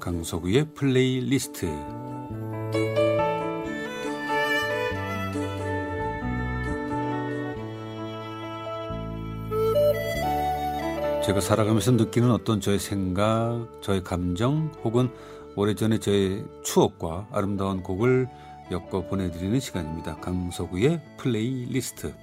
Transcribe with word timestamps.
강석우의 0.00 0.74
플레이리스트 0.74 1.66
제가 11.24 11.40
살아가면서 11.40 11.90
느끼는 11.92 12.30
어떤 12.30 12.60
저의 12.60 12.78
생각, 12.78 13.68
저의 13.82 14.02
감정 14.02 14.72
혹은 14.82 15.10
오래전에 15.56 15.98
저의 15.98 16.44
추억과 16.64 17.28
아름다운 17.32 17.82
곡을 17.82 18.28
엮어 18.70 19.06
보내드리는 19.08 19.60
시간입니다. 19.60 20.16
강석우의 20.20 21.02
플레이리스트. 21.18 22.14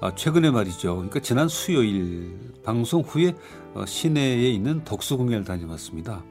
아, 0.00 0.14
최근에 0.14 0.50
말이죠. 0.50 0.94
그러니까 0.94 1.20
지난 1.20 1.48
수요일 1.48 2.52
방송 2.62 3.00
후에 3.00 3.34
어, 3.74 3.86
시내에 3.86 4.50
있는 4.50 4.84
덕수궁에 4.84 5.42
다녀왔습니다. 5.42 6.22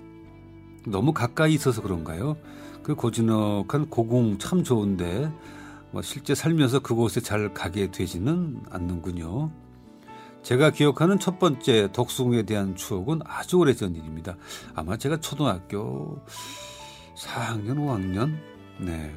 너무 0.87 1.13
가까이 1.13 1.53
있어서 1.53 1.81
그런가요? 1.81 2.37
그 2.83 2.95
고즈넉한 2.95 3.89
고궁 3.89 4.37
참 4.37 4.63
좋은데 4.63 5.31
뭐 5.91 6.01
실제 6.01 6.35
살면서 6.35 6.79
그곳에 6.79 7.21
잘 7.21 7.53
가게 7.53 7.89
되지는 7.89 8.61
않는군요. 8.69 9.51
제가 10.43 10.69
기억하는 10.69 11.17
첫 11.17 11.39
번째 11.39 11.91
덕수궁에 11.91 12.43
대한 12.43 12.75
추억은 12.75 13.21
아주 13.25 13.57
오래전 13.57 13.95
일입니다. 13.95 14.37
아마 14.75 14.95
제가 14.95 15.19
초등학교 15.19 16.21
4학년, 17.17 17.77
5학년? 17.77 18.37
네. 18.79 19.15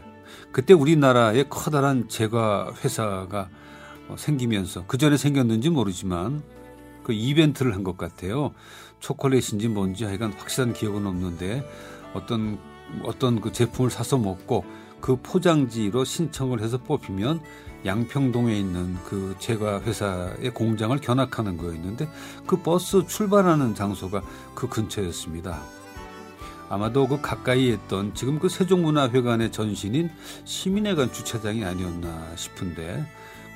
그때 0.53 0.73
우리나라에 0.73 1.45
커다란 1.51 2.09
제과 2.09 2.73
회사가 2.83 3.51
어, 4.09 4.17
생기면서 4.17 4.85
그 4.87 4.97
전에 4.97 5.19
생겼는지 5.19 5.69
모르지만 5.69 6.43
그 7.09 7.15
이벤트를 7.15 7.75
한 7.75 7.85
것 7.85 7.97
같아요. 7.97 8.53
초콜릿인지 9.01 9.69
뭔지 9.69 10.05
하여간 10.05 10.35
확실한 10.35 10.75
기억은 10.75 11.07
없는데 11.07 11.67
어떤 12.13 12.59
어떤 13.03 13.41
그 13.41 13.51
제품을 13.51 13.91
사서 13.91 14.19
먹고 14.19 14.65
그 15.01 15.17
포장지로 15.23 16.05
신청을 16.05 16.61
해서 16.61 16.77
뽑히면 16.77 17.41
양평동에 17.87 18.55
있는 18.59 18.97
그 19.07 19.37
제과 19.39 19.81
회사의 19.83 20.51
공장을 20.53 20.99
견학하는 20.99 21.57
거였는데 21.57 22.11
그 22.47 22.61
버스 22.61 23.07
출발하는 23.07 23.75
장소가 23.75 24.21
그 24.55 24.69
근처였습니다. 24.69 25.63
아마도 26.69 27.09
그 27.09 27.23
가까이 27.23 27.71
했던 27.71 28.13
지금 28.15 28.39
그 28.39 28.51
세종문화회관의 28.51 29.51
전신인 29.51 30.11
시민회관 30.45 31.11
주차장이 31.13 31.65
아니었나 31.65 32.37
싶은데 32.37 33.07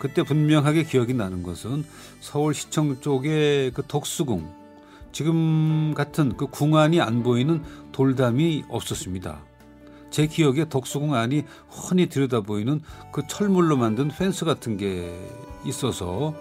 그때 0.03 0.25
분명하게 0.25 0.83
기억이 0.83 1.15
나는 1.15 1.45
것은 1.45 1.85
서울시청 2.19 3.01
쪽에 3.03 3.71
그 3.73 3.85
덕수궁 3.87 4.53
지금 5.13 5.95
같은 5.95 6.37
그 6.37 6.49
궁안이 6.49 7.01
안 7.01 7.23
보이는 7.23 7.63
돌담이 7.93 8.65
없었습니다. 8.69 9.45
제 10.11 10.27
기억에 10.27 10.69
덕수궁 10.69 11.15
안이 11.15 11.45
훤히 11.71 12.09
들여다 12.09 12.41
보이는 12.41 12.81
그 13.13 13.23
철물로 13.29 13.77
만든 13.77 14.09
펜스 14.09 14.45
같은 14.45 14.77
게 14.77 15.17
있어서 15.65 16.35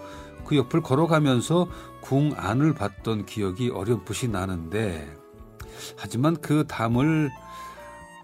그 0.43 0.57
옆을 0.57 0.81
걸어가면서 0.81 1.67
궁 2.01 2.33
안을 2.35 2.73
봤던 2.73 3.27
기억이 3.27 3.69
어렴풋이 3.69 4.29
나는데 4.29 5.07
하지만 5.97 6.35
그 6.37 6.65
담을 6.67 7.29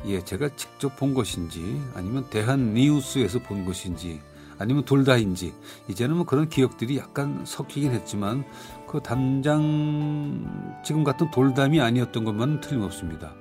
예, 0.08 0.24
제가 0.24 0.50
직접 0.56 0.96
본 0.96 1.14
것인지 1.14 1.80
아니면 1.94 2.28
대한 2.32 2.74
니우스에서 2.74 3.38
본 3.38 3.66
것인지 3.66 4.20
아니면 4.60 4.84
둘 4.86 5.04
다인지 5.04 5.54
이제는 5.88 6.18
뭐 6.18 6.26
그런 6.26 6.50
기억들이 6.50 6.98
약간 6.98 7.44
섞이긴 7.46 7.92
했지만 7.92 8.46
그 8.88 9.02
담장 9.02 10.80
지금 10.84 11.04
같은 11.04 11.30
돌담이 11.32 11.80
아니었던 11.82 12.24
것만은 12.24 12.62
틀림없습니다. 12.62 13.34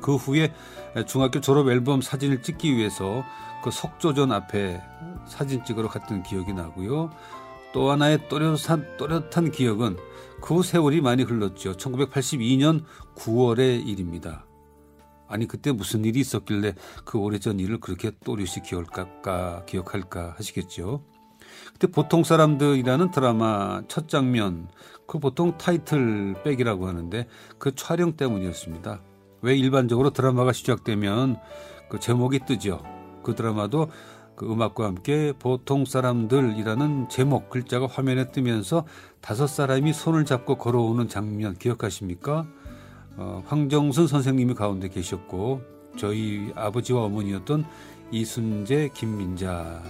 그 0.00 0.16
후에 0.16 0.52
중학교 1.06 1.40
졸업 1.40 1.68
앨범 1.68 2.02
사진을 2.02 2.42
찍기 2.42 2.76
위해서 2.76 3.24
그 3.62 3.70
석조전 3.70 4.32
앞에 4.32 4.82
사진 5.26 5.64
찍으러 5.64 5.88
갔던 5.88 6.24
기억이 6.24 6.52
나고요. 6.52 7.10
또 7.72 7.90
하나의 7.90 8.28
또렷한, 8.28 8.96
또렷한 8.98 9.50
기억은 9.50 9.96
그 10.42 10.62
세월이 10.62 11.00
많이 11.00 11.22
흘렀죠. 11.22 11.74
1982년 11.74 12.84
9월의 13.14 13.86
일입니다. 13.86 14.44
아니 15.32 15.48
그때 15.48 15.72
무슨 15.72 16.04
일이 16.04 16.20
있었길래 16.20 16.74
그 17.04 17.18
오래전 17.18 17.58
일을 17.58 17.80
그렇게 17.80 18.12
또렷이 18.22 18.60
기억할까 18.64 19.64
기억할까 19.64 20.34
하시겠죠. 20.36 21.02
그때 21.72 21.86
보통 21.86 22.22
사람들이라는 22.22 23.10
드라마 23.10 23.82
첫 23.88 24.08
장면 24.08 24.68
그 25.06 25.18
보통 25.18 25.56
타이틀백이라고 25.56 26.86
하는데 26.86 27.26
그 27.58 27.74
촬영 27.74 28.16
때문이었습니다. 28.16 29.00
왜 29.40 29.56
일반적으로 29.56 30.10
드라마가 30.10 30.52
시작되면 30.52 31.38
그 31.88 31.98
제목이 31.98 32.40
뜨죠. 32.46 32.82
그 33.22 33.34
드라마도 33.34 33.90
그 34.36 34.50
음악과 34.50 34.86
함께 34.86 35.32
보통 35.38 35.84
사람들이라는 35.84 37.08
제목 37.08 37.50
글자가 37.50 37.86
화면에 37.86 38.30
뜨면서 38.30 38.84
다섯 39.20 39.46
사람이 39.46 39.92
손을 39.92 40.24
잡고 40.24 40.56
걸어오는 40.56 41.08
장면 41.08 41.54
기억하십니까? 41.54 42.46
어, 43.16 43.42
황정순 43.46 44.06
선생님이 44.06 44.54
가운데 44.54 44.88
계셨고 44.88 45.62
저희 45.96 46.50
아버지와 46.54 47.04
어머니였던 47.04 47.64
이순재, 48.10 48.90
김민자 48.94 49.82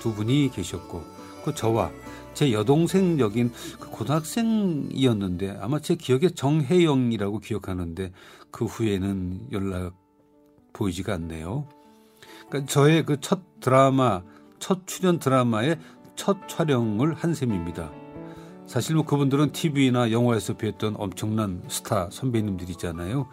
두 0.00 0.14
분이 0.14 0.50
계셨고 0.52 1.02
그 1.44 1.54
저와 1.54 1.90
제 2.34 2.52
여동생 2.52 3.18
역인 3.18 3.52
그 3.78 3.90
고등학생이었는데 3.90 5.58
아마 5.60 5.80
제 5.80 5.94
기억에 5.94 6.30
정혜영이라고 6.30 7.40
기억하는데 7.40 8.12
그 8.50 8.64
후에는 8.64 9.48
연락 9.52 9.94
보이지가 10.72 11.14
않네요. 11.14 11.66
그러니까 12.48 12.70
저의 12.72 13.04
그 13.04 13.20
첫 13.20 13.40
드라마, 13.60 14.22
첫 14.58 14.86
출연 14.86 15.18
드라마의 15.18 15.78
첫 16.16 16.48
촬영을 16.48 17.14
한 17.14 17.34
셈입니다. 17.34 17.90
사실 18.70 18.94
뭐 18.94 19.04
그분들은 19.04 19.50
TV나 19.50 20.12
영화에서 20.12 20.54
뵀던 20.54 20.94
엄청난 20.96 21.60
스타 21.66 22.08
선배님들이잖아요. 22.12 23.26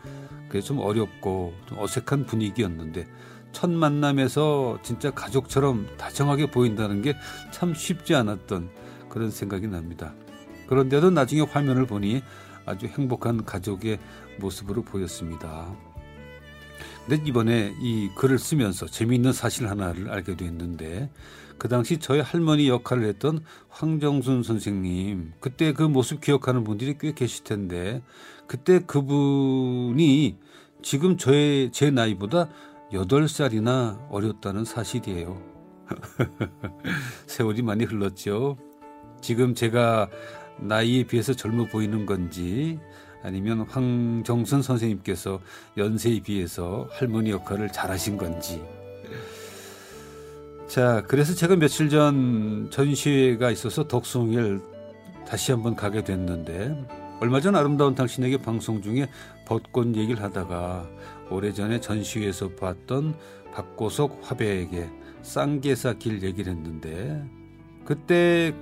그래서 0.49 0.69
좀 0.69 0.79
어렵고 0.79 1.53
좀 1.67 1.77
어색한 1.77 2.25
분위기였는데 2.25 3.05
첫 3.51 3.69
만남에서 3.69 4.79
진짜 4.81 5.11
가족처럼 5.11 5.85
다정하게 5.95 6.49
보인다는 6.49 7.03
게 7.03 7.13
참 7.51 7.75
쉽지 7.75 8.15
않았던 8.15 8.71
그런 9.09 9.29
생각이 9.29 9.67
납니다. 9.67 10.15
그런데도 10.65 11.11
나중에 11.11 11.41
화면을 11.41 11.85
보니 11.85 12.23
아주 12.65 12.87
행복한 12.87 13.45
가족의 13.45 13.99
모습으로 14.39 14.81
보였습니다. 14.81 15.71
근데 17.07 17.23
이번에 17.25 17.73
이 17.79 18.09
글을 18.15 18.37
쓰면서 18.37 18.85
재미있는 18.85 19.31
사실 19.31 19.69
하나를 19.69 20.09
알게 20.09 20.35
됐는데 20.35 21.09
그 21.57 21.69
당시 21.69 21.99
저희 21.99 22.19
할머니 22.19 22.67
역할을 22.67 23.05
했던 23.05 23.39
황정순 23.69 24.43
선생님 24.43 25.31
그때 25.39 25.71
그 25.71 25.83
모습 25.83 26.19
기억하는 26.19 26.65
분들이 26.65 26.97
꽤 26.99 27.13
계실 27.13 27.45
텐데 27.45 28.03
그때 28.45 28.79
그분이 28.79 30.37
지금 30.81 31.17
저의 31.17 31.71
제 31.71 31.91
나이보다 31.91 32.49
8살이나 32.91 34.05
어렸다는 34.09 34.65
사실이에요. 34.65 35.41
세월이 37.25 37.61
많이 37.61 37.85
흘렀죠. 37.85 38.57
지금 39.21 39.55
제가 39.55 40.09
나이에 40.59 41.03
비해서 41.03 41.33
젊어 41.33 41.65
보이는 41.67 42.05
건지 42.05 42.79
아니면 43.27 43.65
황정선 43.67 44.61
선생님께서 44.61 45.41
연세에 45.75 46.21
비해서 46.21 46.87
할머니 46.93 47.31
역할을 47.31 47.73
잘하신 47.73 48.17
건지. 48.17 48.63
자, 50.69 51.03
그래서 51.09 51.35
제가 51.35 51.57
며칠 51.57 51.89
전 51.89 52.69
전시회가 52.71 53.51
있어서 53.51 53.85
덕숭을 53.85 54.61
다시 55.27 55.51
한번 55.51 55.75
가게 55.75 56.05
됐는데 56.05 56.87
얼마 57.19 57.41
전 57.41 57.57
아름다운 57.57 57.95
당신에게 57.95 58.37
방송 58.37 58.81
중에 58.81 59.09
벚꽃 59.45 59.95
얘기를 59.97 60.23
하다가 60.23 60.87
오래전에 61.29 61.81
전시회에서 61.81 62.51
봤던 62.51 63.13
박고석 63.53 64.21
화배에게 64.23 64.89
쌍계사 65.23 65.95
길 65.95 66.23
얘기를 66.23 66.53
했는데 66.53 67.21
그때 67.83 68.53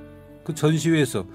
그 0.44 0.56
전시회에서 0.56 1.28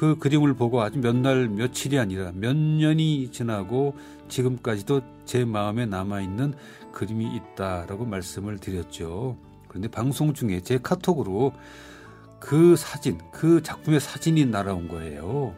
그 0.00 0.16
그림을 0.16 0.54
보고 0.54 0.80
아주 0.80 0.98
몇 0.98 1.14
날 1.14 1.50
며칠이 1.50 1.98
아니라 1.98 2.32
몇 2.34 2.56
년이 2.56 3.32
지나고 3.32 3.94
지금까지도 4.28 5.02
제 5.26 5.44
마음에 5.44 5.84
남아 5.84 6.22
있는 6.22 6.54
그림이 6.90 7.36
있다라고 7.36 8.06
말씀을 8.06 8.56
드렸죠. 8.56 9.36
그런데 9.68 9.88
방송 9.88 10.32
중에 10.32 10.62
제 10.62 10.78
카톡으로 10.78 11.52
그 12.38 12.76
사진, 12.76 13.18
그 13.30 13.62
작품의 13.62 14.00
사진이 14.00 14.46
날아온 14.46 14.88
거예요. 14.88 15.54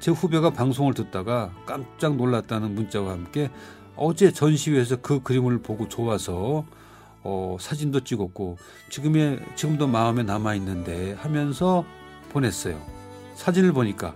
제 0.00 0.10
후배가 0.10 0.50
방송을 0.50 0.92
듣다가 0.92 1.52
깜짝 1.64 2.16
놀랐다는 2.16 2.74
문자와 2.74 3.12
함께 3.12 3.50
어제 3.94 4.32
전시회에서 4.32 4.96
그 4.96 5.22
그림을 5.22 5.58
보고 5.62 5.88
좋아서 5.88 6.64
어, 7.22 7.56
사진도 7.60 8.00
찍었고 8.00 8.56
지금의 8.90 9.38
지금도 9.54 9.86
마음에 9.86 10.24
남아 10.24 10.56
있는데 10.56 11.12
하면서 11.12 11.84
보냈어요. 12.30 12.95
사진을 13.36 13.72
보니까 13.72 14.14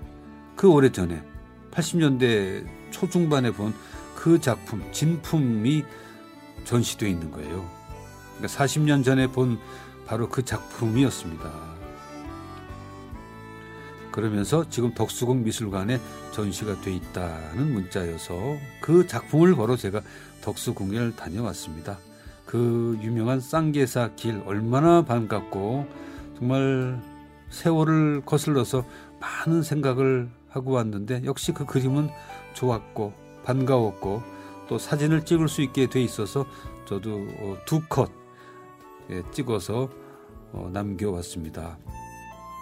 그 0.57 0.69
오래 0.69 0.91
전에 0.91 1.23
80년대 1.71 2.67
초중반에 2.91 3.53
본 3.53 3.73
그 4.21 4.39
작품 4.39 4.85
진품이 4.93 5.83
전시되어 6.65 7.09
있는 7.09 7.31
거예요. 7.31 7.67
그러니까 8.37 8.65
40년 8.65 9.03
전에 9.03 9.29
본 9.29 9.59
바로 10.07 10.29
그 10.29 10.45
작품이었습니다. 10.45 11.51
그러면서 14.13 14.69
지금 14.69 14.93
덕수궁 14.93 15.43
미술관에 15.45 15.99
전시가 16.33 16.83
돼 16.83 16.93
있다는 16.93 17.73
문자여서 17.73 18.59
그 18.83 19.07
작품을 19.07 19.55
보러 19.55 19.77
제가 19.77 20.03
덕수궁에 20.43 21.13
다녀왔습니다. 21.13 21.99
그 22.45 22.99
유명한 23.01 23.41
쌍계사 23.41 24.17
길 24.17 24.43
얼마나 24.45 25.03
반갑고 25.03 25.87
정말 26.37 27.01
세월을 27.49 28.23
거슬러서 28.27 28.85
많은 29.21 29.63
생각을 29.63 30.31
하고 30.49 30.73
왔는데 30.73 31.23
역시 31.25 31.53
그 31.53 31.65
그림은 31.65 32.09
좋았고 32.55 33.13
반가웠고 33.45 34.23
또 34.69 34.79
사진을 34.79 35.25
찍을 35.25 35.49
수 35.49 35.63
있게 35.63 35.89
돼 35.89 36.03
있어서 36.03 36.47
저도 36.87 37.15
어, 37.39 37.57
두컷 37.67 38.11
예, 39.11 39.23
찍어서 39.33 39.89
어, 40.53 40.71
남겨왔습니다. 40.73 41.79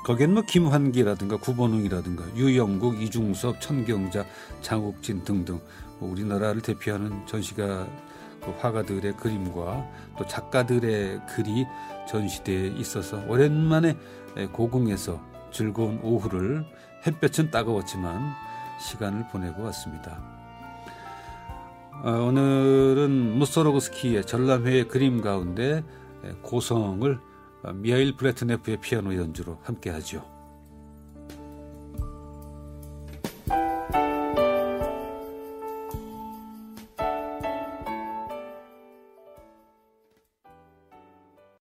거기엔 0.05 0.33
뭐 0.33 0.43
김환기라든가 0.43 1.37
구본웅이라든가 1.37 2.35
유영국, 2.35 3.03
이중섭, 3.03 3.61
천경자, 3.61 4.25
장욱진 4.63 5.25
등등 5.25 5.61
뭐 5.99 6.11
우리나라를 6.11 6.63
대표하는 6.63 7.27
전시가 7.27 7.87
그 8.41 8.51
화가들의 8.59 9.17
그림과 9.17 9.87
또 10.17 10.27
작가들의 10.27 11.21
글이 11.29 11.67
전시되어 12.09 12.67
있어서 12.77 13.23
오랜만에 13.29 13.97
고궁에서 14.53 15.21
즐거운 15.50 16.00
오후를 16.03 16.65
햇볕은 17.06 17.50
따가웠지만 17.50 18.33
시간을 18.81 19.29
보내고 19.29 19.62
왔습니다. 19.65 20.21
어, 22.05 22.11
오늘은 22.11 23.39
무소로그스키의 23.39 24.25
전람회의 24.25 24.89
그림 24.89 25.21
가운데 25.21 25.85
고성을 26.43 27.19
미하일 27.75 28.17
브레트네프의 28.17 28.79
피아노 28.81 29.17
연주로 29.17 29.59
함께 29.62 29.91
하죠. 29.91 30.38